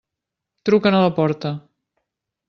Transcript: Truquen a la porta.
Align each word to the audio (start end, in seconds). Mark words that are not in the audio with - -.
Truquen 0.69 0.97
a 0.99 1.01
la 1.03 1.11
porta. 1.19 1.51